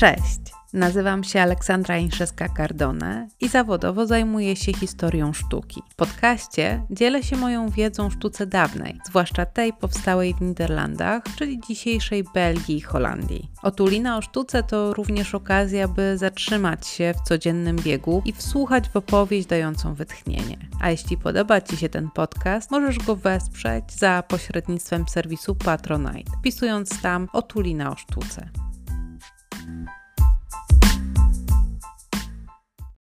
[0.00, 0.40] Cześć!
[0.72, 5.82] Nazywam się Aleksandra Inszewska-Cardone i zawodowo zajmuję się historią sztuki.
[5.90, 11.60] W podcaście dzielę się moją wiedzą o sztuce dawnej, zwłaszcza tej powstałej w Niderlandach, czyli
[11.68, 13.50] dzisiejszej Belgii i Holandii.
[13.62, 18.96] Otulina o sztuce to również okazja, by zatrzymać się w codziennym biegu i wsłuchać w
[18.96, 20.58] opowieść dającą wytchnienie.
[20.80, 27.02] A jeśli podoba Ci się ten podcast, możesz go wesprzeć za pośrednictwem serwisu Patronite, wpisując
[27.02, 28.50] tam Otulina o sztuce.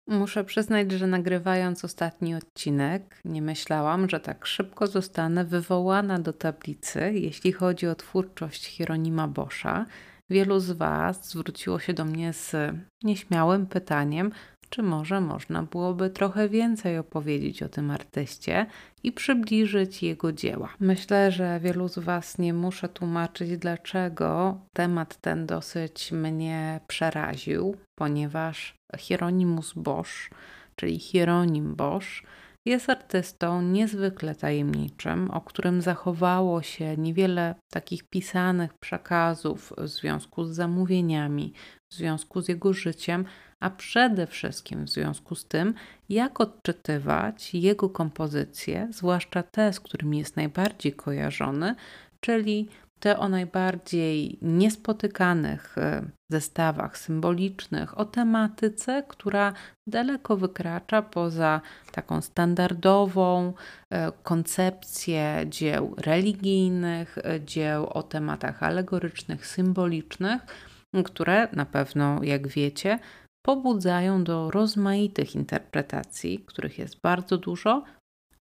[0.07, 7.11] Muszę przyznać, że nagrywając ostatni odcinek, nie myślałam, że tak szybko zostanę wywołana do tablicy,
[7.13, 9.85] jeśli chodzi o twórczość Hieronima Boscha.
[10.29, 12.55] Wielu z Was zwróciło się do mnie z
[13.03, 14.31] nieśmiałym pytaniem,
[14.69, 18.65] czy może można byłoby trochę więcej opowiedzieć o tym artyście
[19.03, 20.69] i przybliżyć jego dzieła.
[20.79, 28.77] Myślę, że wielu z Was nie muszę tłumaczyć, dlaczego temat ten dosyć mnie przeraził, ponieważ
[28.97, 30.29] Hieronymus Bosch,
[30.75, 32.23] czyli Hieronim Bosch,
[32.67, 40.55] jest artystą niezwykle tajemniczym, o którym zachowało się niewiele takich pisanych przekazów w związku z
[40.55, 41.53] zamówieniami,
[41.89, 43.25] w związku z jego życiem,
[43.59, 45.73] a przede wszystkim w związku z tym,
[46.09, 51.75] jak odczytywać jego kompozycje, zwłaszcza te, z którymi jest najbardziej kojarzony,
[52.19, 52.69] czyli
[52.99, 59.53] te o najbardziej niespotykanych e, zestawach symbolicznych, o tematyce, która
[59.87, 63.53] daleko wykracza poza taką standardową
[63.89, 70.41] e, koncepcję dzieł religijnych, e, dzieł o tematach alegorycznych, symbolicznych,
[71.05, 72.99] które na pewno, jak wiecie,
[73.45, 77.83] pobudzają do rozmaitych interpretacji, których jest bardzo dużo,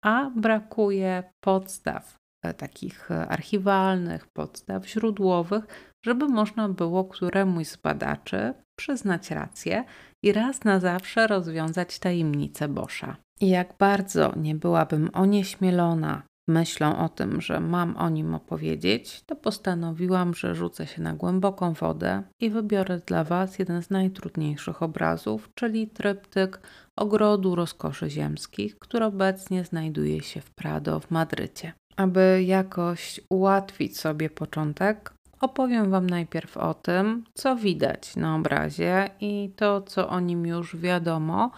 [0.02, 2.16] a brakuje podstaw
[2.54, 5.66] takich e, archiwalnych, podstaw źródłowych,
[6.02, 9.84] żeby można było któremuś z badaczy przyznać rację
[10.22, 13.16] i raz na zawsze rozwiązać tajemnicę Boscha.
[13.40, 19.36] I jak bardzo nie byłabym onieśmielona myślą o tym, że mam o nim opowiedzieć, to
[19.36, 25.50] postanowiłam, że rzucę się na głęboką wodę i wybiorę dla Was jeden z najtrudniejszych obrazów,
[25.54, 26.60] czyli tryptyk
[26.96, 31.72] Ogrodu Rozkoszy Ziemskich, który obecnie znajduje się w Prado w Madrycie.
[31.96, 39.50] Aby jakoś ułatwić sobie początek, opowiem Wam najpierw o tym, co widać na obrazie i
[39.56, 41.50] to, co o nim już wiadomo,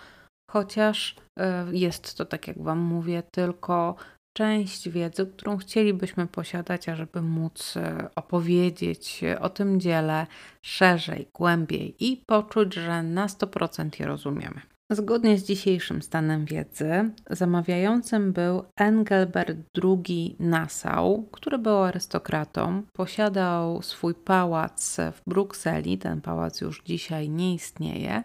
[0.50, 3.96] chociaż e, jest to, tak jak Wam mówię, tylko
[4.36, 10.26] część wiedzy, którą chcielibyśmy posiadać, ażeby móc e, opowiedzieć o tym dziele
[10.62, 14.60] szerzej, głębiej i poczuć, że na 100% je rozumiemy.
[14.90, 24.14] Zgodnie z dzisiejszym stanem wiedzy, zamawiającym był Engelbert II Nassau, który był arystokratą, posiadał swój
[24.14, 28.22] pałac w Brukseli, ten pałac już dzisiaj nie istnieje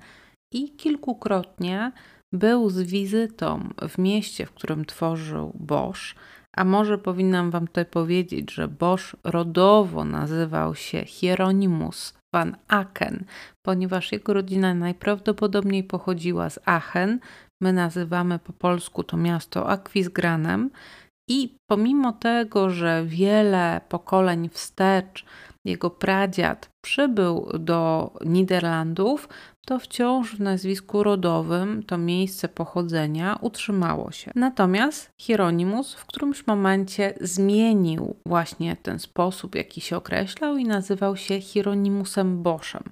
[0.53, 1.91] i kilkukrotnie
[2.33, 6.15] był z wizytą w mieście, w którym tworzył Bosch,
[6.57, 13.25] a może powinnam Wam tutaj powiedzieć, że Bosch rodowo nazywał się Hieronymus van Aken,
[13.65, 17.19] ponieważ jego rodzina najprawdopodobniej pochodziła z Aachen.
[17.61, 20.69] My nazywamy po polsku to miasto Aquisgranem.
[21.29, 25.25] I pomimo tego, że wiele pokoleń wstecz
[25.65, 29.29] jego pradziad przybył do Niderlandów,
[29.65, 34.31] to wciąż w nazwisku rodowym to miejsce pochodzenia utrzymało się.
[34.35, 41.41] Natomiast Hieronymus w którymś momencie zmienił właśnie ten sposób, jaki się określał i nazywał się
[41.41, 42.83] Hieronymusem Boszem.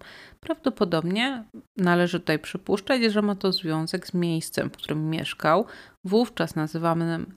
[0.46, 1.44] Prawdopodobnie
[1.78, 5.66] należy tutaj przypuszczać, że ma to związek z miejscem, w którym mieszkał,
[6.04, 7.36] wówczas nazywanym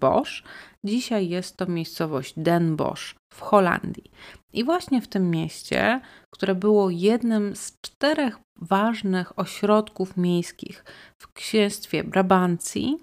[0.00, 0.42] Bosch.
[0.84, 4.10] Dzisiaj jest to miejscowość Den Bosch w Holandii.
[4.52, 6.00] I właśnie w tym mieście,
[6.30, 10.84] które było jednym z czterech ważnych ośrodków miejskich
[11.18, 12.98] w księstwie Brabancji,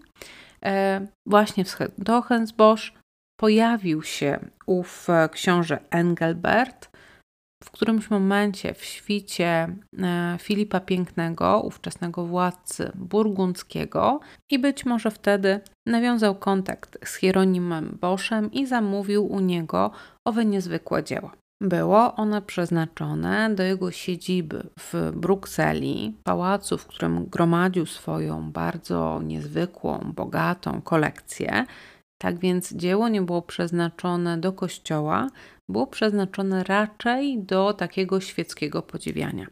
[0.66, 2.92] e, właśnie w Hertogenbosch
[3.40, 6.89] pojawił się ów książę Engelbert,
[7.64, 14.20] w którymś momencie w świcie e, Filipa Pięknego, ówczesnego władcy burgundzkiego,
[14.50, 19.92] i być może wtedy nawiązał kontakt z Hieronimem Boszem i zamówił u niego
[20.26, 21.32] owe niezwykłe dzieło.
[21.62, 30.12] Było one przeznaczone do jego siedziby w Brukseli, pałacu, w którym gromadził swoją bardzo niezwykłą,
[30.16, 31.66] bogatą kolekcję.
[32.22, 35.28] Tak więc dzieło nie było przeznaczone do kościoła,
[35.70, 39.48] było przeznaczone raczej do takiego świeckiego podziwiania.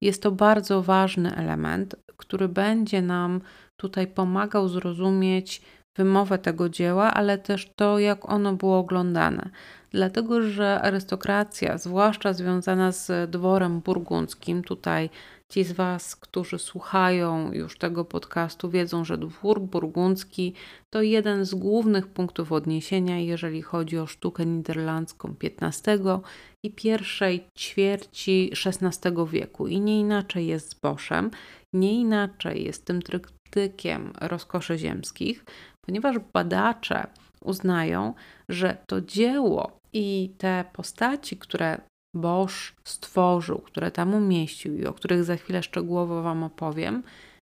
[0.00, 3.40] Jest to bardzo ważny element, który będzie nam
[3.76, 5.62] tutaj pomagał zrozumieć
[5.96, 9.50] wymowę tego dzieła, ale też to, jak ono było oglądane.
[9.90, 15.10] Dlatego, że arystokracja, zwłaszcza związana z dworem burgundzkim, tutaj
[15.50, 20.54] Ci z Was, którzy słuchają już tego podcastu, wiedzą, że dwór burgundzki
[20.90, 26.20] to jeden z głównych punktów odniesienia, jeżeli chodzi o sztukę niderlandzką XV
[26.62, 29.66] i pierwszej ćwierci XVI wieku.
[29.66, 31.30] I nie inaczej jest z Boszem,
[31.72, 35.44] nie inaczej jest tym tryptykiem rozkoszy ziemskich,
[35.80, 37.06] ponieważ badacze
[37.40, 38.14] uznają,
[38.48, 41.80] że to dzieło i te postaci, które
[42.14, 47.02] Bosch stworzył, które tam umieścił i o których za chwilę szczegółowo Wam opowiem,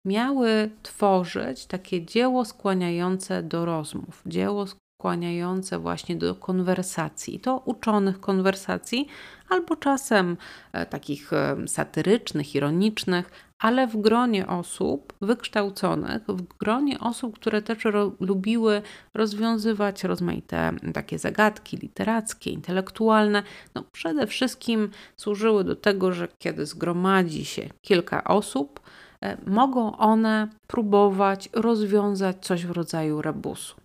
[0.06, 4.66] miały tworzyć takie dzieło skłaniające do rozmów, dzieło
[5.02, 7.40] skłaniające właśnie do konwersacji.
[7.40, 9.08] To uczonych konwersacji,
[9.50, 10.38] albo czasem
[10.74, 17.86] e, takich e, satyrycznych, ironicznych, ale w gronie osób wykształconych, w gronie osób, które też
[17.86, 18.82] ro lubiły
[19.14, 23.44] rozwiązywać rozmaite takie zagadki literackie, intelektualne,
[23.76, 28.80] no przede wszystkim służyły do tego, że kiedy zgromadzi się kilka osób,
[29.22, 33.79] e, mogą one próbować rozwiązać coś w rodzaju rebusu.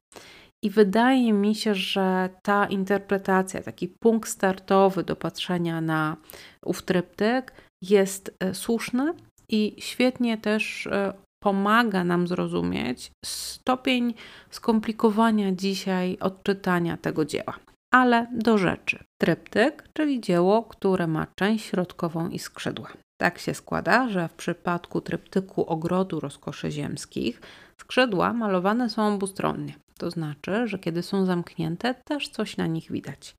[0.65, 6.17] I wydaje mi się, że ta interpretacja, taki punkt startowy do patrzenia na
[6.65, 7.53] ów tryptyk
[7.83, 9.15] jest e, słuszny
[9.49, 11.13] i świetnie też e,
[11.43, 14.15] pomaga nam zrozumieć stopień
[14.51, 17.55] skomplikowania dzisiaj odczytania tego dzieła.
[17.95, 19.05] Ale do rzeczy.
[19.21, 22.89] Tryptyk, czyli dzieło, które ma część środkową i skrzydła.
[23.21, 27.41] Tak się składa, że w przypadku tryptyku Ogrodu Rozkoszy Ziemskich
[27.81, 29.84] skrzydła malowane są obustronnie.
[29.99, 33.35] To znaczy, że kiedy są zamknięte, też coś na nich widać.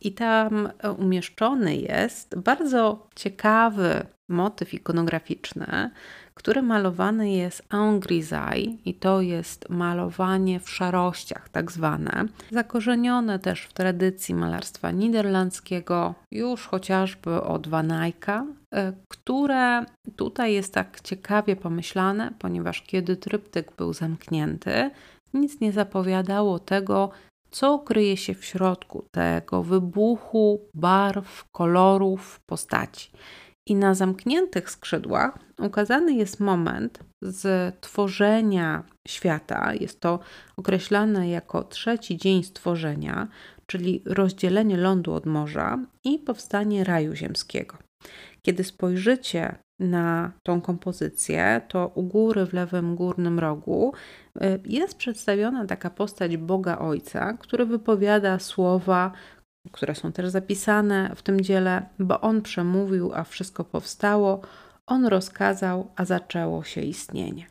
[0.00, 5.90] I tam e, umieszczony jest bardzo ciekawy motyw ikonograficzny,
[6.34, 13.62] który malowany jest en grisaille i to jest malowanie w szarościach, tak zwane, zakorzenione też
[13.62, 19.84] w tradycji malarstwa niderlandzkiego, już chociażby od Van Eycka, e, które
[20.16, 24.90] tutaj jest tak ciekawie pomyślane, ponieważ kiedy tryptyk był zamknięty,
[25.34, 27.10] nic nie zapowiadało tego,
[27.50, 33.10] co kryje się w środku tego wybuchu barw, kolorów, postaci.
[33.68, 39.74] I na zamkniętych skrzydłach ukazany jest moment z tworzenia świata.
[39.74, 40.18] Jest to
[40.56, 43.28] określane jako trzeci dzień stworzenia,
[43.66, 47.76] czyli rozdzielenie lądu od morza i powstanie raju ziemskiego.
[48.42, 53.92] Kiedy spojrzycie na tą kompozycję, to u góry w lewym górnym rogu
[54.36, 59.12] y, jest przedstawiona taka postać Boga Ojca, który wypowiada słowa,
[59.72, 64.40] które są też zapisane w tym dziele, bo on przemówił, a wszystko powstało,
[64.86, 67.46] on rozkazał, a zaczęło się istnienie.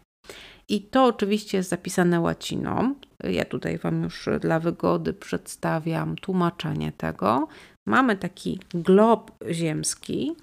[0.69, 2.95] I to oczywiście jest zapisane łaciną.
[3.23, 7.47] Ja tutaj Wam już dla wygody przedstawiam tłumaczenie tego.
[7.87, 10.35] Mamy taki glob ziemski,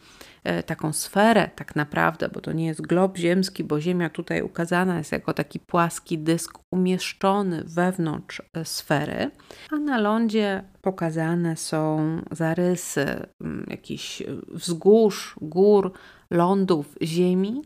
[0.66, 5.12] taką sferę tak naprawdę, bo to nie jest glob ziemski, bo Ziemia tutaj ukazana jest
[5.12, 9.31] jako taki płaski dysk umieszczony wewnątrz e, sfery,
[9.70, 11.98] a na lądzie pokazane są
[12.31, 13.26] zarysy
[13.66, 15.93] jakichś wzgórz, gór,
[16.31, 17.62] lądów Ziemi.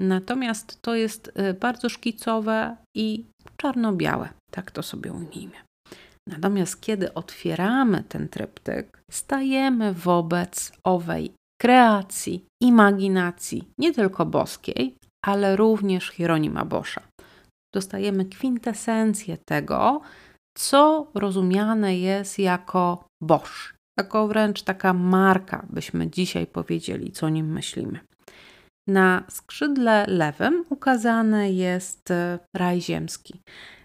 [0.00, 3.26] Natomiast to jest e, bardzo szkicowe i
[3.56, 5.56] czarno-białe, tak to sobie ujmijmy.
[6.28, 16.08] Natomiast kiedy otwieramy ten tryptyk, stajemy wobec owej kreacji, imaginacji, nie tylko boskiej, ale również
[16.08, 17.02] Hieronima Boscha.
[17.74, 20.00] Dostajemy kwintesencję tego,
[20.58, 27.98] co rozumiane jest jako Bosch, jako wręcz taka marka, byśmy dzisiaj powiedzieli, co nim myślimy.
[28.88, 33.40] Na skrzydle lewym ukazany jest e, raj ziemski,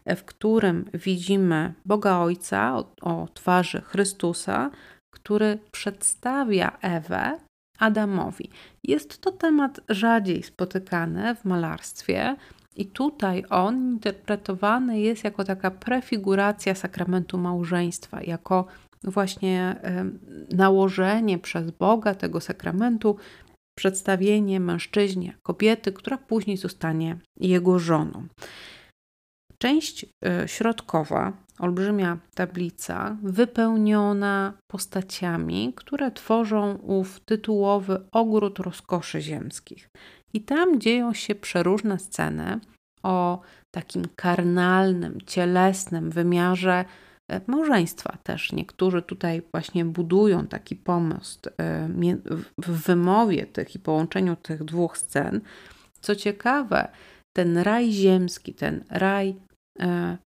[0.05, 4.71] e, w którym widzimy Boga Ojca o, o twarzy Chrystusa,
[5.13, 7.39] który przedstawia Ewę
[7.79, 8.49] Adamowi.
[8.83, 12.35] Jest to temat rzadziej spotykany w malarstwie.
[12.75, 18.65] I tutaj on interpretowany jest jako taka prefiguracja sakramentu małżeństwa, jako
[19.03, 19.75] właśnie
[20.51, 23.15] nałożenie przez Boga tego sakramentu,
[23.77, 28.27] przedstawienie mężczyźnie kobiety, która później zostanie jego żoną.
[29.57, 39.89] Część e, środkowa olbrzymia tablica wypełniona postaciami, które tworzą ów tytułowy ogród rozkoszy ziemskich.
[40.33, 42.59] I tam dzieją się przeróżne sceny
[43.03, 46.85] o takim karnalnym, cielesnym wymiarze
[47.31, 48.53] e, małżeństwa też.
[48.53, 51.89] Niektórzy tutaj właśnie budują taki pomost e,
[52.57, 55.41] w wymowie tych i połączeniu tych dwóch scen.
[56.01, 56.87] Co ciekawe,
[57.33, 59.35] ten raj ziemski, ten raj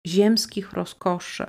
[0.06, 1.46] ziemskich rozkoszy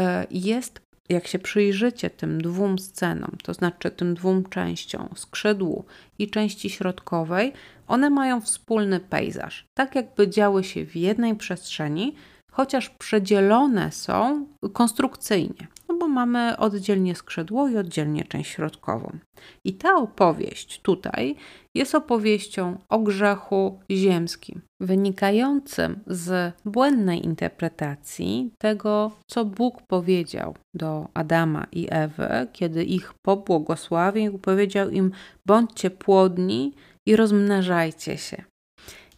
[0.00, 5.84] e, jest, jak się przyjrzycie tym dwóm scenom, to znaczy tym dwóm częściom, skrzydłu
[6.18, 7.52] i części środkowej,
[7.86, 9.64] one mają wspólny pejzaż.
[9.74, 12.14] Tak jakby działy się w jednej przestrzeni,
[12.52, 15.66] chociaż przedzielone są konstrukcyjnie,
[15.98, 19.18] bo mamy oddzielnie skrzydło i oddzielnie część środkową.
[19.64, 21.36] I ta opowieść tutaj
[21.74, 31.66] jest opowieścią o grzechu ziemskim, wynikającym z błędnej interpretacji tego, co Bóg powiedział do Adama
[31.72, 35.12] i Ewy, kiedy ich pobłogosławił, powiedział im:
[35.46, 36.74] bądźcie płodni
[37.06, 38.44] i rozmnażajcie się.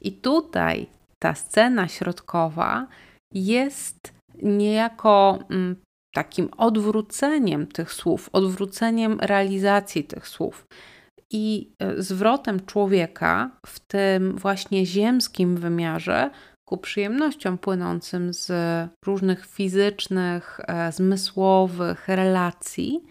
[0.00, 0.86] I tutaj
[1.18, 2.86] ta scena środkowa
[3.34, 5.76] jest niejako mm,
[6.14, 10.66] takim odwróceniem tych słów, odwróceniem realizacji tych słów.
[11.30, 16.30] I e, zwrotem człowieka w tym właśnie ziemskim wymiarze
[16.68, 18.52] ku przyjemnościom płynącym z
[19.04, 23.04] różnych fizycznych, e, zmysłowych relacji,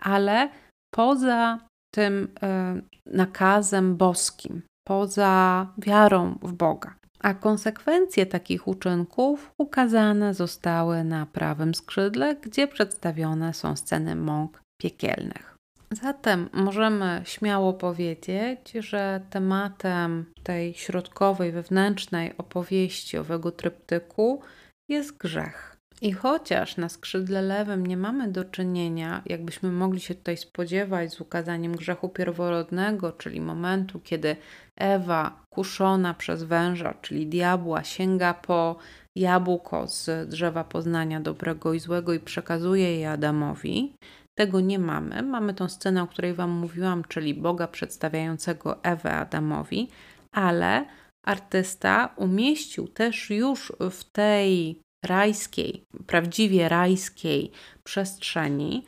[0.00, 0.48] ale
[0.94, 1.58] poza
[1.94, 6.94] tym e, nakazem boskim, poza wiarą w Boga
[7.26, 15.56] a konsekwencje takich uczynków ukazane zostały na prawym skrzydle, gdzie przedstawione są sceny mąk piekielnych.
[15.90, 24.40] Zatem możemy śmiało powiedzieć, że tematem tej środkowej, wewnętrznej opowieści owego tryptyku
[24.88, 25.75] jest grzech.
[26.02, 31.20] I chociaż na skrzydle lewym nie mamy do czynienia, jakbyśmy mogli się tutaj spodziewać, z
[31.20, 34.36] ukazaniem grzechu pierworodnego, czyli momentu, kiedy
[34.76, 38.76] Ewa, kuszona przez węża, czyli diabła, sięga po
[39.14, 43.94] jabłko z drzewa poznania dobrego i złego i przekazuje je Adamowi,
[44.34, 45.22] tego nie mamy.
[45.22, 49.88] Mamy tą scenę, o której Wam mówiłam, czyli Boga przedstawiającego Ewę Adamowi,
[50.32, 50.86] ale
[51.24, 57.50] artysta umieścił też już w tej rajskiej, prawdziwie rajskiej
[57.84, 58.84] przestrzeni,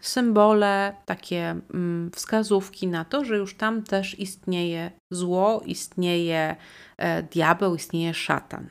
[0.00, 6.56] symbole, takie mm, wskazówki na to, że już tam też istnieje zło, istnieje
[6.98, 8.68] e, diabeł, istnieje szatan.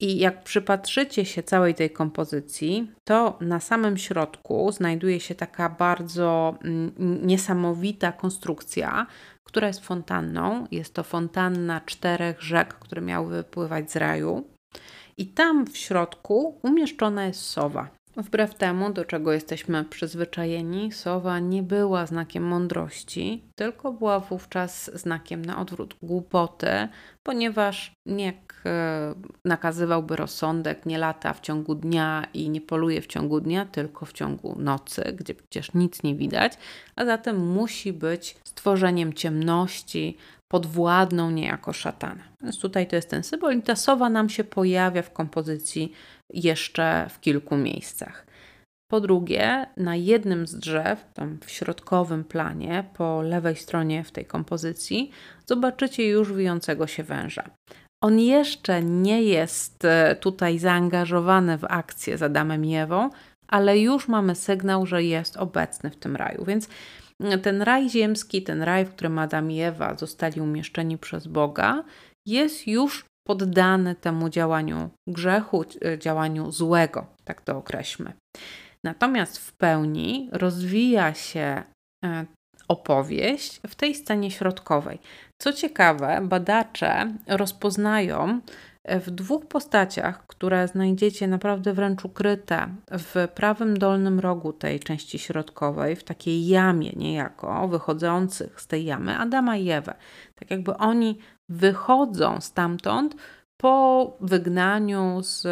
[0.00, 6.58] I jak przypatrzycie się całej tej kompozycji, to na samym środku znajduje się taka bardzo
[6.64, 9.06] mm, niesamowita konstrukcja,
[9.44, 10.66] która jest fontanną.
[10.70, 14.44] Jest to fontanna czterech rzek, które miały wypływać z raju.
[15.18, 17.88] I tam w środku umieszczona jest sowa.
[18.16, 25.44] Wbrew temu, do czego jesteśmy przyzwyczajeni, sowa nie była znakiem mądrości, tylko była wówczas znakiem
[25.44, 26.88] na odwrót głupoty,
[27.22, 33.40] ponieważ jak e, nakazywałby rozsądek, nie lata w ciągu dnia i nie poluje w ciągu
[33.40, 36.52] dnia, tylko w ciągu nocy, gdzie przecież nic nie widać,
[36.96, 40.16] a zatem musi być stworzeniem ciemności,
[40.48, 42.22] podwładną niejako szatana.
[42.42, 45.92] Więc tutaj to jest ten symbol i ta sowa nam się pojawia w kompozycji
[46.30, 48.26] jeszcze w kilku miejscach.
[48.90, 54.24] Po drugie, na jednym z drzew, tam w środkowym planie, po lewej stronie w tej
[54.24, 55.10] kompozycji,
[55.46, 57.50] zobaczycie już wijącego się węża.
[58.02, 62.76] On jeszcze nie jest e, tutaj zaangażowany w akcję z Adamem i
[63.48, 66.44] ale już mamy sygnał, że jest obecny w tym raju.
[66.44, 66.68] Więc
[67.42, 71.84] ten raj ziemski, ten raj, w którym Adam i Ewa zostali umieszczeni przez Boga,
[72.26, 78.12] jest już poddany temu działaniu grzechu, e, działaniu złego, tak to określmy.
[78.84, 81.62] Natomiast w pełni rozwija się
[82.04, 82.26] e,
[82.68, 84.98] opowieść w tej scenie środkowej.
[85.42, 88.40] Co ciekawe, badacze rozpoznają
[88.84, 95.96] w dwóch postaciach, które znajdziecie naprawdę wręcz ukryte w prawym dolnym rogu tej części środkowej,
[95.96, 99.94] w takiej jamie niejako, wychodzących z tej jamy, Adama i Ewę.
[100.34, 101.18] Tak jakby oni
[101.48, 103.16] wychodzą stamtąd
[103.56, 105.46] po wygnaniu z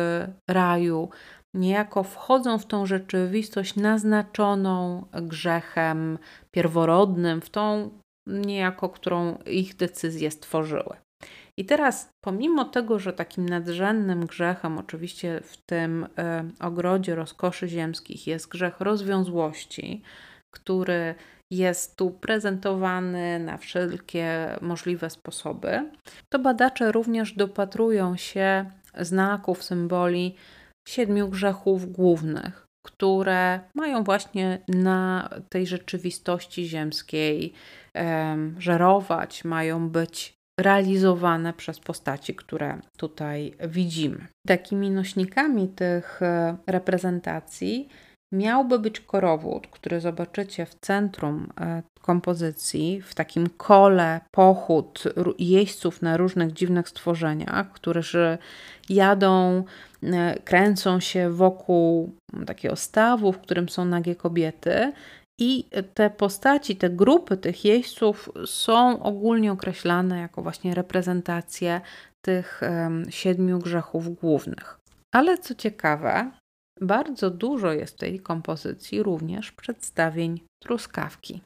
[0.50, 1.08] raju,
[1.54, 6.18] niejako wchodzą w tą rzeczywistość naznaczoną grzechem
[6.50, 7.90] pierworodnym, w tą
[8.26, 10.96] niejako, którą ich decyzje stworzyły.
[11.58, 16.08] I teraz, pomimo tego, że takim nadrzędnym grzechem, oczywiście w tym y,
[16.64, 20.02] ogrodzie rozkoszy ziemskich, jest grzech rozwiązłości,
[20.54, 21.14] który
[21.50, 25.90] jest tu prezentowany na wszelkie możliwe sposoby,
[26.28, 28.70] to badacze również dopatrują się
[29.00, 30.34] znaków, symboli
[30.88, 37.52] siedmiu grzechów głównych, które mają właśnie na tej rzeczywistości ziemskiej
[38.58, 44.26] żerować, mają być realizowane przez postaci, które tutaj widzimy.
[44.46, 47.88] Takimi nośnikami tych e, reprezentacji
[48.32, 55.04] miałby być korowód, który zobaczycie w centrum e, kompozycji, w takim kole, pochód
[55.38, 58.38] jeźdźców na różnych dziwnych stworzeniach, którzy
[58.88, 59.64] jadą,
[60.02, 62.12] e, kręcą się wokół
[62.46, 64.92] takiego stawu, w którym są nagie kobiety.
[65.40, 65.64] I
[65.94, 71.80] te postaci, te grupy tych jeźdźców są ogólnie określane jako właśnie reprezentacje
[72.24, 72.60] tych
[73.10, 74.78] siedmiu grzechów głównych.
[75.14, 76.30] Ale co ciekawe,
[76.80, 81.40] bardzo dużo jest w tej kompozycji również przedstawień truskawki.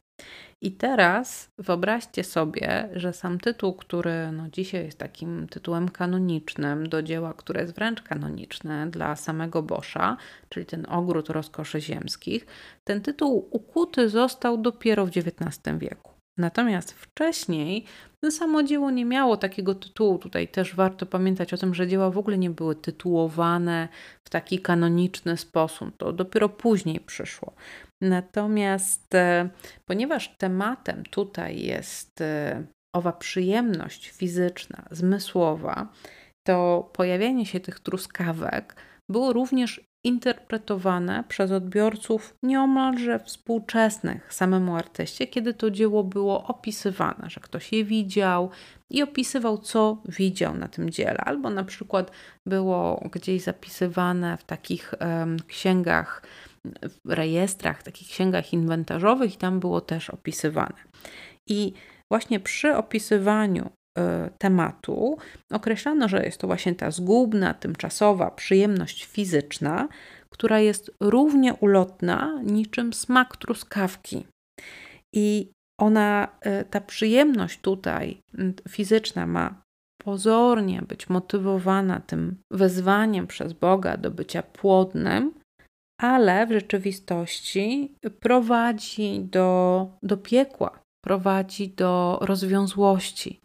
[0.63, 7.03] I teraz wyobraźcie sobie, że sam tytuł, który no dzisiaj jest takim tytułem kanonicznym do
[7.03, 10.17] dzieła, które jest wręcz kanoniczne dla samego Boscha,
[10.49, 12.45] czyli ten ogród rozkoszy ziemskich,
[12.83, 16.11] ten tytuł ukuty został dopiero w XIX wieku.
[16.37, 17.85] Natomiast wcześniej
[18.29, 20.17] samo dzieło nie miało takiego tytułu.
[20.17, 23.87] Tutaj też warto pamiętać o tym, że dzieła w ogóle nie były tytułowane
[24.23, 25.97] w taki kanoniczny sposób.
[25.97, 27.53] To dopiero później przyszło.
[28.01, 29.49] Natomiast e,
[29.85, 32.63] ponieważ tematem tutaj jest e,
[32.95, 35.87] owa przyjemność fizyczna, zmysłowa,
[36.47, 38.75] to pojawianie się tych truskawek
[39.09, 47.39] było również interpretowane przez odbiorców nieomalże współczesnych samemu artyście, kiedy to dzieło było opisywane, że
[47.39, 48.49] ktoś je widział
[48.89, 52.11] i opisywał, co widział na tym dziele, albo na przykład
[52.45, 56.23] było gdzieś zapisywane w takich um, księgach,
[57.05, 60.77] w rejestrach, takich księgach inwentarzowych, i tam było też opisywane.
[61.49, 61.73] I
[62.09, 65.17] właśnie przy opisywaniu E, tematu
[65.51, 69.87] określano, że jest to właśnie ta zgubna, tymczasowa przyjemność fizyczna,
[70.29, 74.27] która jest równie ulotna niczym smak truskawki.
[75.13, 78.17] I ona, e, ta przyjemność tutaj
[78.69, 79.61] fizyczna ma
[80.03, 85.33] pozornie być motywowana tym wezwaniem przez Boga do bycia płodnym,
[86.01, 93.41] ale w rzeczywistości prowadzi do, do piekła, prowadzi do rozwiązłości.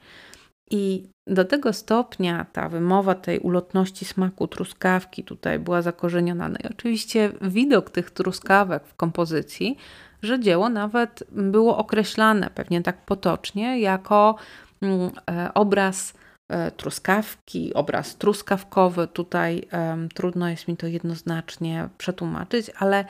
[0.71, 6.49] I do tego stopnia ta wymowa tej ulotności smaku truskawki tutaj była zakorzeniona.
[6.49, 9.77] No i oczywiście widok tych truskawek w kompozycji,
[10.23, 14.37] że dzieło nawet było określane, pewnie tak potocznie, jako
[14.83, 16.15] mm, e, obraz
[16.77, 19.09] truskawki, obraz truskawkowy.
[19.09, 19.69] Tutaj
[20.15, 23.05] trudno jest mi to jednoznacznie przetłumaczyć, ale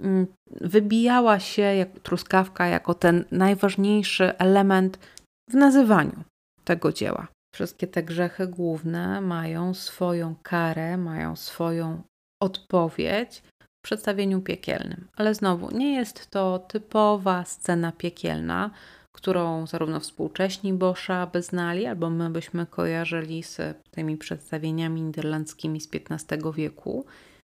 [0.00, 0.26] mm,
[0.60, 4.98] wybijała się jak truskawka jako ten najważniejszy element
[5.50, 6.24] w nazywaniu
[6.64, 7.26] tego dzieła.
[7.54, 12.02] Wszystkie te grzechy główne mają swoją karę, mają swoją
[12.42, 15.08] odpowiedź w przedstawieniu piekielnym.
[15.16, 18.70] Ale znowu, nie jest to typowa scena piekielna,
[19.14, 25.88] którą zarówno współcześni Boscha by znali, albo my byśmy kojarzyli z tymi przedstawieniami niderlandzkimi z
[26.10, 27.06] XV wieku,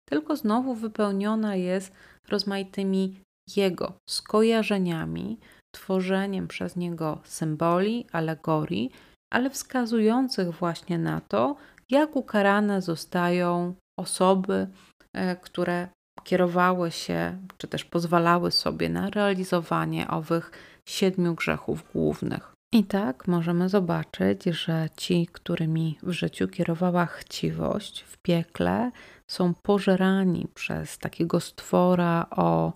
[0.10, 1.94] tylko znowu wypełniona jest
[2.30, 3.20] rozmaitymi
[3.56, 5.40] jego skojarzeniami,
[5.72, 8.92] tworzeniem przez niego symboli, alegorii,
[9.34, 11.56] ale wskazujących właśnie na to,
[11.90, 14.68] jak ukarane zostają osoby,
[15.14, 15.88] e, które
[16.24, 20.52] kierowały się, czy też pozwalały sobie na realizowanie owych
[20.90, 22.56] siedmiu grzechów głównych.
[22.74, 28.92] I tak możemy zobaczyć, że ci, którymi w życiu kierowała chciwość, w piekle
[29.32, 32.74] są pożerani przez takiego stwora o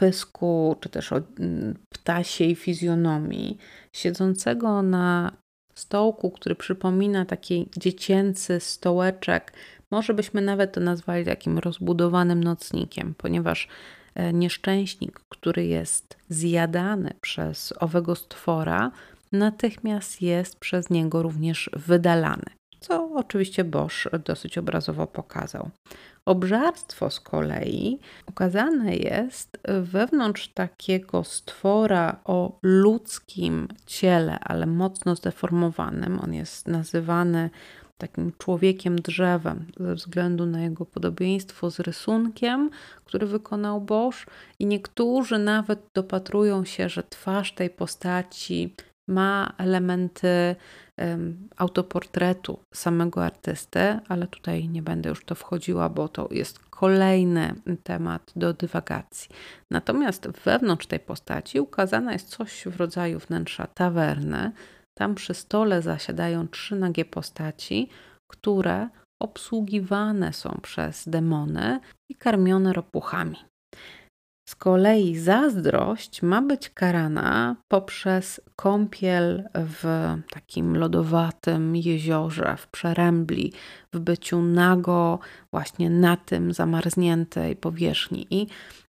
[0.00, 3.58] pysku, czy też o mm, ptasiej fizjonomii,
[3.96, 5.32] siedzącego na
[5.74, 9.52] stołku, który przypomina taki dziecięcy stołeczek.
[9.90, 13.68] Może byśmy nawet to nazwali takim rozbudowanym nocnikiem, ponieważ
[14.32, 18.90] nieszczęśnik, który jest zjadany przez owego stwora,
[19.32, 22.46] natychmiast jest przez niego również wydalany,
[22.80, 25.70] co oczywiście Bosch dosyć obrazowo pokazał.
[26.24, 36.20] Obżarstwo z kolei ukazane jest wewnątrz takiego stwora o ludzkim ciele, ale mocno zdeformowanym.
[36.20, 37.50] On jest nazywany
[38.00, 42.70] takim człowiekiem drzewem ze względu na jego podobieństwo z rysunkiem,
[43.04, 44.26] który wykonał Bosch
[44.58, 48.74] i niektórzy nawet dopatrują się, że twarz tej postaci
[49.08, 50.56] ma elementy
[51.56, 58.32] autoportretu samego artysty, ale tutaj nie będę już to wchodziła, bo to jest kolejny temat
[58.36, 59.30] do dywagacji.
[59.70, 64.52] Natomiast wewnątrz tej postaci ukazana jest coś w rodzaju wnętrza tawerny.
[64.98, 67.88] Tam przy stole zasiadają trzy nagie postaci,
[68.30, 68.88] które
[69.22, 73.36] obsługiwane są przez demony i karmione ropuchami.
[74.48, 79.84] Z kolei zazdrość ma być karana poprzez kąpiel w
[80.30, 83.52] takim lodowatym jeziorze, w przerębli,
[83.92, 85.18] w byciu nago,
[85.52, 88.26] właśnie na tym zamarzniętej powierzchni.
[88.30, 88.46] I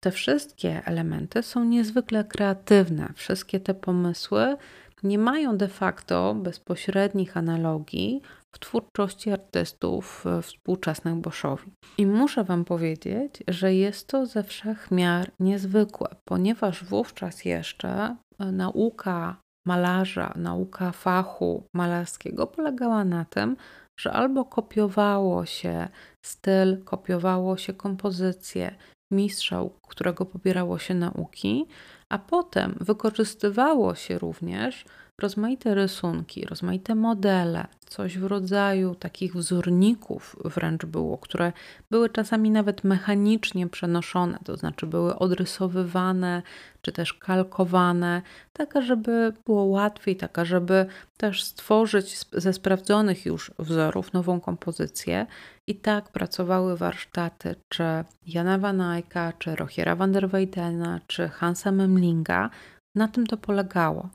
[0.04, 3.10] te wszystkie elementy są niezwykle kreatywne.
[3.16, 4.58] Wszystkie te pomysły
[5.04, 11.72] nie mają de facto bezpośrednich analogii w twórczości artystów e, współczesnych Boschowi.
[11.98, 18.52] I muszę Wam powiedzieć, że jest to ze wszech miar niezwykłe, ponieważ wówczas jeszcze e,
[18.52, 19.36] nauka
[19.66, 23.58] malarza, nauka fachu malarskiego polegała na tym,
[24.00, 25.88] że albo kopiowało się
[26.26, 28.76] styl, kopiowało się kompozycję
[29.12, 31.66] mistrza, którego pobierało się nauki,
[32.14, 34.86] a potem wykorzystywało się również
[35.22, 41.52] rozmaite rysunki, rozmaite modele, coś w rodzaju takich wzorników wręcz było, które
[41.92, 46.42] były czasami nawet mechanicznie przenoszone, to znaczy były odrysowywane
[46.82, 48.22] czy też kalkowane,
[48.54, 50.86] taka, żeby było łatwiej, taka, żeby
[51.18, 55.26] też stworzyć ze sprawdzonych już wzorów nową kompozycję.
[55.68, 57.84] I tak pracowały warsztaty czy
[58.26, 62.50] Jana Van Eycka, czy Rochiera van der Weydena, czy Hansa Memlinga.
[62.96, 64.10] Na tym to polegało.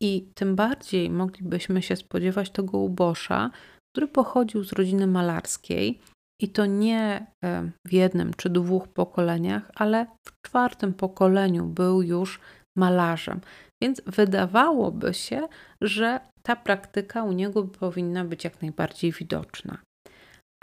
[0.00, 3.50] I tym bardziej moglibyśmy się spodziewać tego ubosza,
[3.92, 6.00] który pochodził z rodziny malarskiej
[6.42, 12.40] i to nie e, w jednym czy dwóch pokoleniach, ale w czwartym pokoleniu był już
[12.76, 13.40] malarzem.
[13.82, 15.48] Więc wydawałoby się,
[15.80, 19.78] że ta praktyka u niego powinna być jak najbardziej widoczna.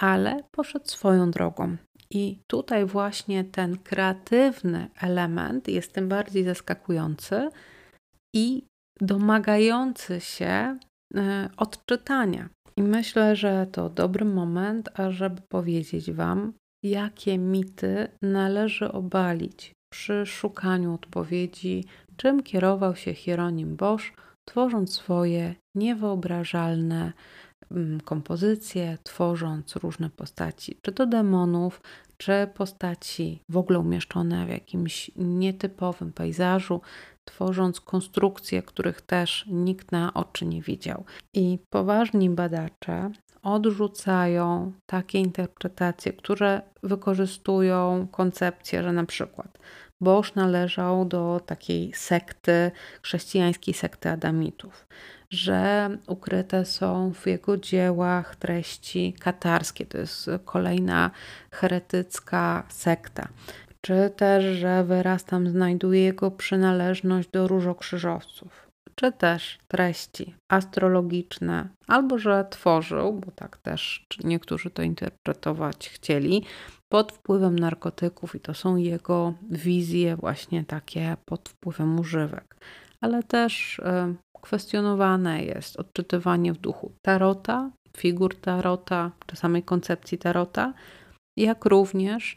[0.02, 1.78] Ale poszedł swoją drogą.
[2.12, 7.50] I tutaj właśnie ten kreatywny element jest tym bardziej zaskakujący
[8.36, 8.66] i
[9.02, 10.80] domagający się
[11.16, 12.50] e, odczytania.
[12.78, 20.94] I myślę, że to dobry moment, ażeby powiedzieć Wam, jakie mity należy obalić przy szukaniu
[20.94, 21.86] odpowiedzi,
[22.18, 24.06] czym kierował się Hieronim Bosch,
[24.50, 27.14] tworząc swoje niewyobrażalne
[27.72, 31.82] mm, kompozycje, tworząc różne postaci, czy to demonów,
[32.18, 36.82] czy postaci w ogóle umieszczone w jakimś nietypowym pejzażu,
[37.26, 41.04] tworząc konstrukcje, których też nikt na oczy nie widział.
[41.34, 43.12] I poważni badacze
[43.44, 49.60] odrzucają takie interpretacje, które wykorzystują koncepcję, że na przykład
[50.02, 54.88] Bosch należał do takiej sekty, chrześcijańskiej sekty Adamitów,
[55.30, 61.12] że ukryte są w jego dziełach treści katarskie, to jest kolejna
[61.52, 63.28] heretycka sekta,
[63.82, 72.20] czy też, że wyraz tam znajduje jego przynależność do różokrzyżowców, czy też treści astrologiczne, albo
[72.20, 76.44] że tworzył, bo tak też niektórzy to interpretować chcieli,
[76.92, 82.56] pod wpływem narkotyków i to są jego wizje właśnie takie pod wpływem używek.
[83.02, 83.84] Ale też y,
[84.42, 90.74] kwestionowane jest odczytywanie w duchu tarota, figur tarota, czy samej koncepcji tarota,
[91.38, 92.36] jak również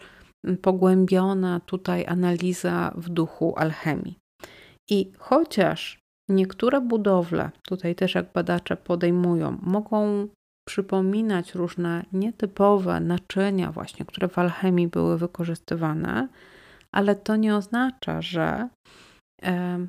[0.63, 4.19] pogłębiona tutaj analiza w duchu alchemii.
[4.91, 10.29] I chociaż niektóre budowle, tutaj też jak badacze podejmują, mogą
[10.69, 16.29] przypominać różne nietypowe naczynia, właśnie, które w alchemii były wykorzystywane,
[16.93, 18.69] ale to nie oznacza, że
[19.43, 19.87] e,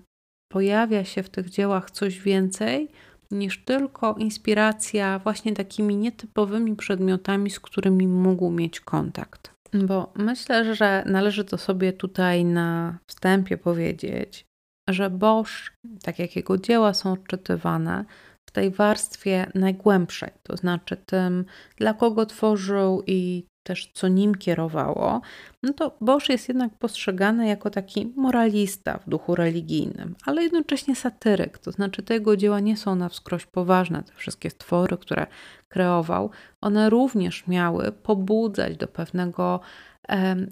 [0.52, 2.92] pojawia się w tych dziełach coś więcej
[3.32, 9.55] niż tylko inspiracja właśnie takimi nietypowymi przedmiotami, z którymi mógł mieć kontakt.
[9.84, 14.46] Bo myślę, że należy to sobie tutaj na wstępie powiedzieć,
[14.90, 15.72] że Bosch,
[16.04, 18.06] tak jak jego dzieła są odczytywane,
[18.50, 21.46] w tej warstwie najgłębszej, to znaczy tym,
[21.78, 25.22] dla kogo tworzył i też co nim kierowało,
[25.64, 31.58] no to Bosch jest jednak postrzegany jako taki moralista w duchu religijnym, ale jednocześnie satyryk,
[31.58, 35.28] to znaczy te jego dzieła nie są na wskroś poważne, te wszystkie stwory, które
[35.68, 36.30] kreował,
[36.62, 39.60] one również miały pobudzać do pewnego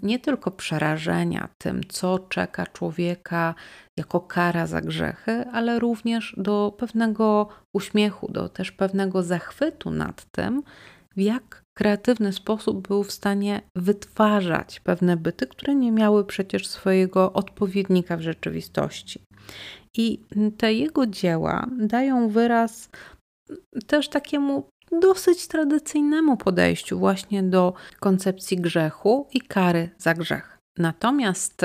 [0.02, 3.54] nie tylko przerażenia tym, co czeka człowieka
[3.96, 10.62] jako kara za grzechy, ale również do pewnego uśmiechu, do też pewnego zachwytu nad tym,
[11.16, 17.32] w jak kreatywny sposób był w stanie wytwarzać pewne byty, które nie miały przecież swojego
[17.32, 19.24] odpowiednika w rzeczywistości.
[19.96, 20.20] I
[20.58, 22.90] te jego dzieła dają wyraz
[23.86, 24.68] też takiemu
[25.00, 30.58] dosyć tradycyjnemu podejściu właśnie do koncepcji grzechu i kary za grzech.
[30.78, 31.62] Natomiast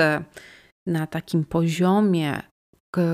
[0.86, 2.42] na takim poziomie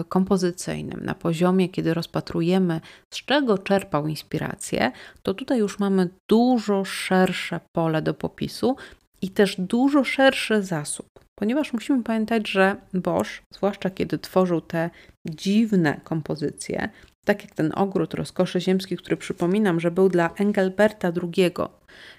[0.09, 2.81] kompozycyjnym, na poziomie, kiedy rozpatrujemy,
[3.15, 8.77] z czego czerpał inspirację, to tutaj już mamy dużo szersze pole do popisu
[9.23, 11.07] i też dużo szerszy zasób.
[11.39, 14.91] ponieważ musimy pamiętać, że Bosch, zwłaszcza kiedy tworzył te
[15.27, 16.89] dziwne kompozycje,
[17.27, 21.51] tak jak ten ogród rozkoszy ziemski, który przypominam, że był dla Engelberta II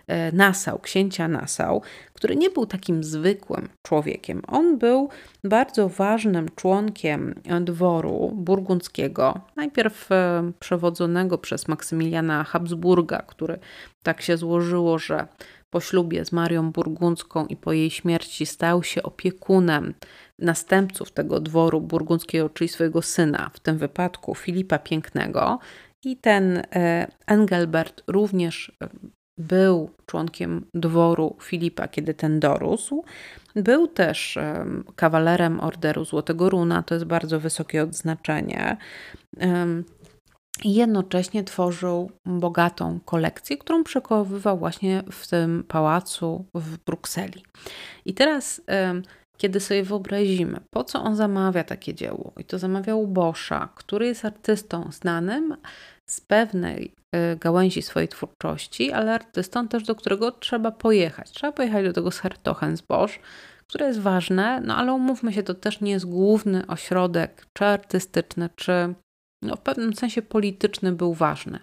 [0.08, 1.82] e, Nassau, księcia Nassau,
[2.14, 4.42] który nie był takim zwykłym człowiekiem.
[4.48, 5.10] On był
[5.44, 13.60] bardzo ważnym członkiem dworu burgundzkiego, najpierw e, przewodzonego przez Maksymiliana Habsburga, który
[14.04, 15.28] tak się złożyło, że
[15.70, 19.94] po ślubie z Marią Burgundzką i po jej śmierci stał się opiekunem
[20.40, 25.60] następców tego dworu burgundzkiego, czyli swojego syna, w tym wypadku Filipa Pięknego.
[26.06, 28.90] I ten e, Engelbert również e,
[29.38, 33.04] był członkiem dworu Filipa, kiedy ten dorósł.
[33.56, 38.78] Był też e, kawalerem Orderu Złotego Runa, to jest bardzo wysokie odznaczenie
[40.64, 47.44] i jednocześnie tworzył bogatą kolekcję, którą przechowywał właśnie w tym pałacu w Brukseli.
[48.06, 48.62] I teraz,
[49.38, 54.26] kiedy sobie wyobrazimy, po co on zamawia takie dzieło, i to zamawiał Boscha, który jest
[54.26, 55.58] artystą znanym
[56.06, 61.32] z pewnej e, gałęzi swojej twórczości, ale artystą też, do którego trzeba pojechać.
[61.32, 62.10] Trzeba pojechać do tego
[62.88, 63.20] Bosch,
[63.68, 68.50] które jest ważne, no ale umówmy się, to też nie jest główny ośrodek, czy artystyczny,
[68.56, 68.94] czy
[69.42, 71.60] no, w pewnym sensie polityczny był ważny.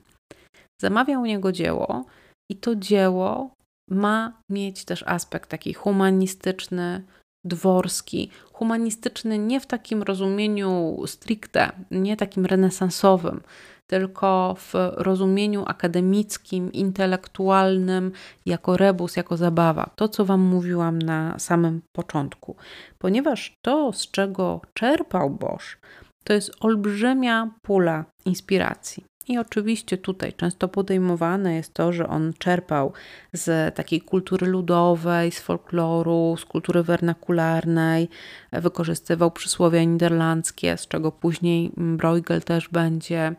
[0.83, 2.05] Zamawiał u niego dzieło
[2.51, 3.55] i to dzieło
[3.91, 7.05] ma mieć też aspekt taki humanistyczny,
[7.45, 8.31] dworski.
[8.53, 13.41] Humanistyczny nie w takim rozumieniu stricte, nie takim renesansowym,
[13.87, 18.13] tylko w rozumieniu akademickim, intelektualnym,
[18.47, 19.91] jako rebus, jako zabawa.
[19.97, 22.57] To, co Wam mówiłam na samym początku.
[22.99, 25.79] Ponieważ to, z czego czerpał Bosch,
[26.25, 29.05] to jest olbrzymia pula inspiracji.
[29.29, 32.93] I oczywiście tutaj często podejmowane jest to, że on czerpał
[33.33, 38.09] z takiej kultury ludowej, z folkloru, z kultury wernakularnej,
[38.53, 43.35] wykorzystywał przysłowia niderlandzkie, z czego później Bruegel też będzie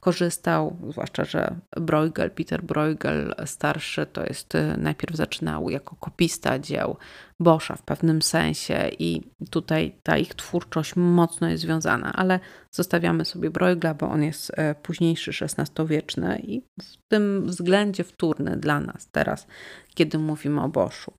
[0.00, 6.96] korzystał, zwłaszcza, że Bruegel, Peter Bruegel starszy, to jest y, najpierw zaczynał jako kopista dzieł
[7.40, 13.50] Boscha w pewnym sensie i tutaj ta ich twórczość mocno jest związana, ale zostawiamy sobie
[13.50, 19.46] Bruegla, bo on jest y, późniejszy, XVI-wieczny i w tym względzie wtórny dla nas teraz,
[19.94, 21.12] kiedy mówimy o Boschu.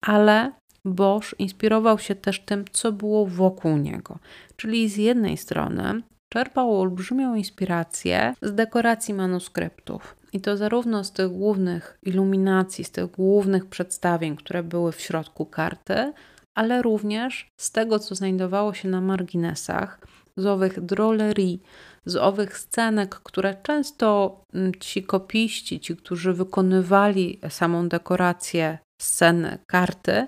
[0.00, 0.52] Ale
[0.84, 4.18] Bosch inspirował się też tym, co było wokół niego.
[4.56, 10.16] Czyli z jednej strony czerpał olbrzymią inspirację z dekoracji manuskryptów.
[10.32, 15.46] I to zarówno z tych głównych iluminacji, z tych głównych przedstawień, które były w środku
[15.46, 16.12] karty,
[16.54, 20.00] ale również z tego, co znajdowało się na marginesach,
[20.36, 21.62] z owych drolerii,
[22.04, 30.26] z owych scenek, które często mm, ci kopiści, ci, którzy wykonywali samą dekorację sceny karty,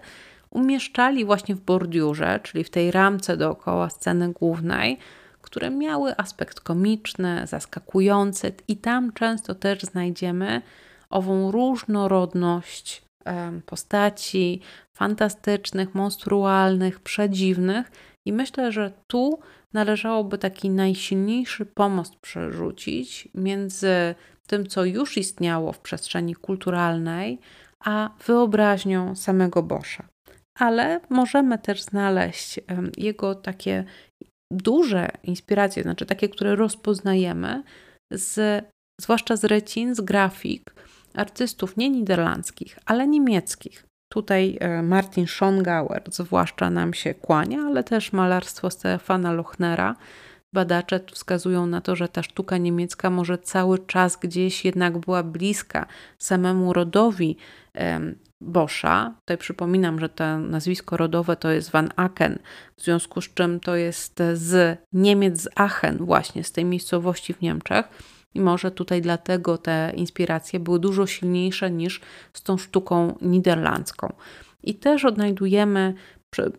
[0.50, 4.98] umieszczali właśnie w bordiurze, czyli w tej ramce dookoła sceny głównej,
[5.50, 10.62] które miały aspekt komiczny, zaskakujący, i tam często też znajdziemy
[11.10, 13.02] ową różnorodność
[13.66, 14.60] postaci
[14.96, 17.90] fantastycznych, monstrualnych, przedziwnych.
[18.26, 19.40] I myślę, że tu
[19.72, 24.14] należałoby taki najsilniejszy pomost przerzucić między
[24.46, 27.38] tym, co już istniało w przestrzeni kulturalnej,
[27.84, 30.08] a wyobraźnią samego Boscha.
[30.58, 32.60] Ale możemy też znaleźć
[32.96, 33.84] jego takie
[34.50, 37.62] duże inspiracje, znaczy takie, które rozpoznajemy,
[38.12, 38.64] z,
[39.00, 40.74] zwłaszcza z recin, z grafik
[41.14, 43.86] artystów nie niderlandzkich, ale niemieckich.
[44.12, 49.96] Tutaj e, Martin Schongauer zwłaszcza nam się kłania, ale też malarstwo Stefana Lochnera.
[50.54, 55.86] Badacze wskazują na to, że ta sztuka niemiecka może cały czas gdzieś jednak była bliska
[56.18, 57.36] samemu rodowi
[58.40, 59.14] Boscha.
[59.20, 62.38] Tutaj przypominam, że to nazwisko rodowe to jest Van Aken,
[62.76, 67.40] w związku z czym to jest z Niemiec, z Aachen, właśnie z tej miejscowości w
[67.40, 67.88] Niemczech.
[68.34, 72.00] I może tutaj dlatego te inspiracje były dużo silniejsze niż
[72.32, 74.12] z tą sztuką niderlandzką.
[74.62, 75.94] I też odnajdujemy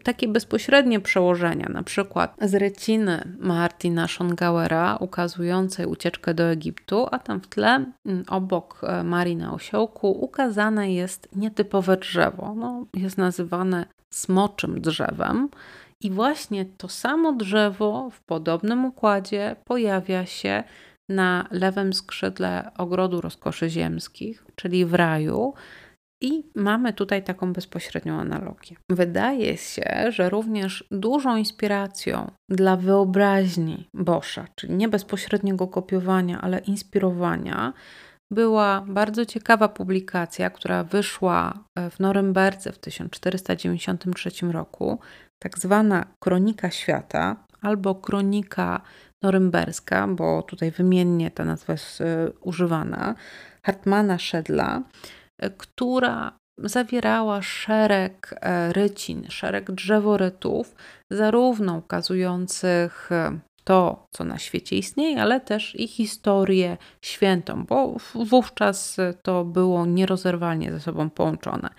[0.04, 7.42] takie bezpośrednie przełożenia, na przykład z reciny Martina Schongauera ukazującej ucieczkę do Egiptu, a tam
[7.42, 12.56] w tle mm, obok e, Marii na osiołku ukazane jest nietypowe drzewo.
[12.56, 15.50] No, jest nazywane smoczym drzewem.
[16.02, 20.64] I właśnie to samo drzewo w podobnym układzie pojawia się
[21.10, 25.54] na lewym skrzydle ogrodu rozkoszy ziemskich, czyli w raju,
[26.22, 28.76] i mamy tutaj taką bezpośrednią analogię.
[28.90, 37.74] Wydaje się, że również dużą inspiracją dla wyobraźni Boscha, czyli nie bezpośredniego kopiowania, ale inspirowania,
[38.32, 45.00] była bardzo ciekawa publikacja, która wyszła e, w Norymberdze w 1493 roku,
[45.40, 48.82] tak zwana Kronika Świata albo Kronika
[49.22, 53.16] Norymberska, bo tutaj wymiennie ta nazwa jest e, używana,
[53.64, 54.84] Hartmana Szedla,
[55.58, 58.36] która zawierała szereg
[58.72, 60.76] rycin, szereg drzeworytów,
[61.12, 63.10] zarówno ukazujących
[63.64, 70.72] to, co na świecie istnieje, ale też i historię świętą, bo wówczas to było nierozerwalnie
[70.72, 71.70] ze sobą połączone.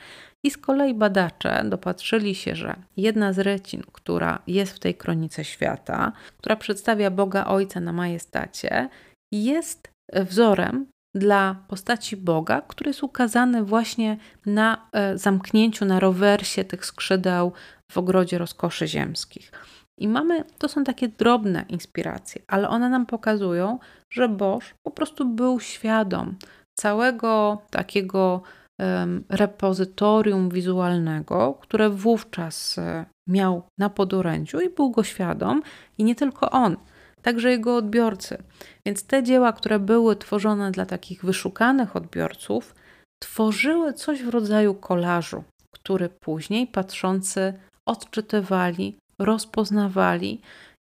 [0.44, 5.44] I z kolei badacze dopatrzyli się, że jedna z recin, która jest w tej kronice
[5.44, 8.88] świata, która przedstawia Boga Ojca na majestacie,
[9.33, 16.87] jest wzorem dla postaci Boga, który jest ukazany właśnie na e, zamknięciu, na rowersie tych
[16.87, 17.53] skrzydeł
[17.90, 19.53] w ogrodzie rozkoszy ziemskich.
[19.98, 23.79] I mamy, to są takie drobne inspiracje, ale one nam pokazują,
[24.11, 26.37] że Bosch po prostu był świadom
[26.75, 28.42] całego takiego
[28.79, 35.62] um, repozytorium wizualnego, które wówczas e, miał na podorędziu i był go świadom,
[35.98, 36.77] i nie tylko on,
[37.22, 38.42] także jego odbiorcy.
[38.87, 42.74] Więc te dzieła, które były tworzone dla takich wyszukanych odbiorców,
[43.22, 47.54] tworzyły coś w rodzaju kolażu, który później patrzący
[47.87, 50.40] odczytywali, rozpoznawali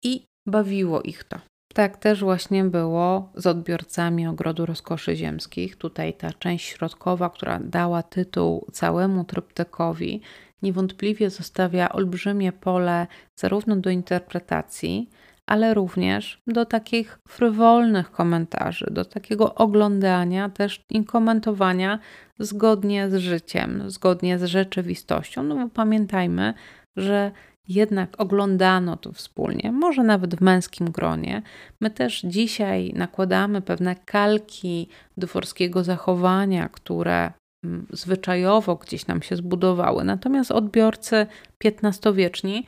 [0.04, 1.40] i bawiło ich to.
[1.74, 5.76] Tak też właśnie było z odbiorcami Ogrodu Rozkoszy Ziemskich.
[5.76, 10.22] Tutaj ta część środkowa, która dała tytuł całemu tryptykowi,
[10.62, 13.08] niewątpliwie zostawia olbrzymie pole
[13.40, 15.10] zarówno do interpretacji,
[15.48, 22.00] ale również do takich frywolnych komentarzy, do takiego oglądania też i komentowania
[22.40, 25.44] zgodnie z życiem, zgodnie z rzeczywistością.
[25.44, 26.54] No bo pamiętajmy,
[26.96, 27.32] że
[27.68, 31.42] jednak oglądano to wspólnie, może nawet w męskim gronie.
[31.82, 37.32] My też dzisiaj nakładamy pewne kalki dworskiego zachowania, które
[37.64, 40.04] mm, zwyczajowo gdzieś nam się zbudowały.
[40.04, 41.28] Natomiast odbiorcy
[41.66, 42.66] XV-wieczni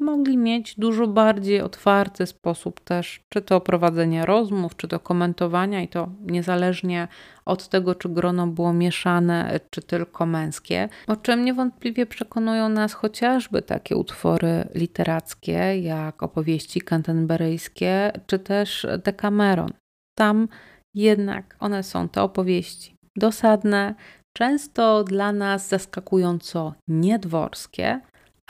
[0.00, 5.88] mogli mieć dużo bardziej otwarty sposób też, czy to prowadzenia rozmów, czy to komentowania, i
[5.88, 7.08] to niezależnie
[7.44, 13.62] od tego, czy grono było mieszane, czy tylko męskie, o czym niewątpliwie przekonują nas chociażby
[13.62, 19.70] takie utwory literackie, jak opowieści kantenberyjskie, czy też Decameron.
[20.18, 20.48] Tam
[20.94, 23.94] jednak one są te opowieści dosadne,
[24.32, 28.00] często dla nas zaskakująco niedworskie,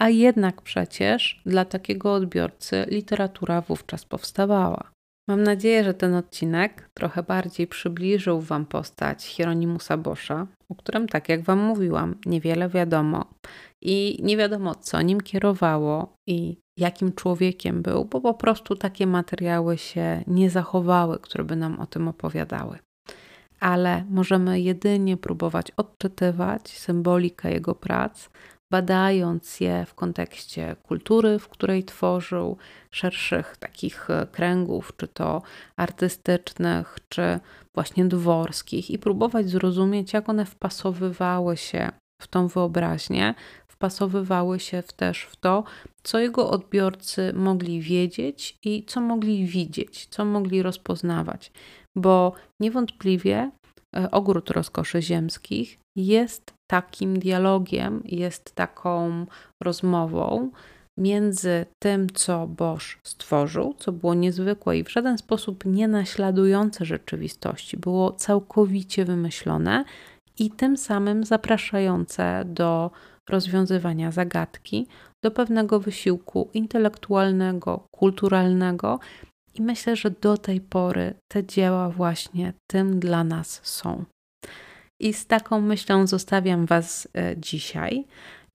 [0.00, 4.90] a jednak przecież dla takiego odbiorcy literatura wówczas powstawała.
[5.28, 11.28] Mam nadzieję, że ten odcinek trochę bardziej przybliżył Wam postać Hieronimusa Boscha, o którym, tak
[11.28, 13.24] jak Wam mówiłam, niewiele wiadomo
[13.82, 19.78] i nie wiadomo, co nim kierowało i jakim człowiekiem był, bo po prostu takie materiały
[19.78, 22.78] się nie zachowały, które by nam o tym opowiadały.
[23.60, 28.28] Ale możemy jedynie próbować odczytywać symbolikę jego prac,
[28.70, 32.56] badając je w kontekście kultury, w której tworzył,
[32.90, 35.42] szerszych takich e, kręgów, czy to
[35.76, 37.40] artystycznych, czy
[37.74, 41.90] właśnie dworskich, i próbować zrozumieć, jak one wpasowywały się
[42.22, 43.34] w tą wyobraźnię,
[43.66, 45.64] wpasowywały się też w to,
[46.02, 51.52] co jego odbiorcy mogli wiedzieć i co mogli widzieć, co mogli rozpoznawać,
[51.96, 53.50] bo niewątpliwie
[54.10, 59.26] ogród rozkoszy ziemskich jest takim dialogiem, jest taką
[59.62, 60.50] rozmową
[60.98, 67.76] między tym, co Bosch stworzył, co było niezwykłe i w żaden sposób nie naśladujące rzeczywistości,
[67.76, 69.84] było całkowicie wymyślone
[70.38, 72.90] i tym samym zapraszające do
[73.30, 74.86] rozwiązywania zagadki,
[75.24, 78.98] do pewnego wysiłku intelektualnego, kulturalnego.
[79.54, 84.04] I myślę, że do tej pory te dzieła właśnie tym dla nas są.
[85.00, 88.04] I z taką myślą zostawiam Was e, dzisiaj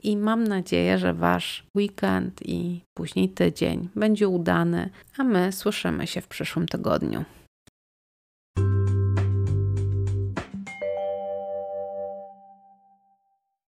[0.03, 6.21] i mam nadzieję, że Wasz weekend i później tydzień będzie udany, a my słyszymy się
[6.21, 7.25] w przyszłym tygodniu.